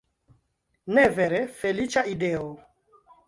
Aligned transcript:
Ne 0.97 1.03
vere, 1.19 1.43
feliĉa 1.59 2.05
ideo? 2.15 2.51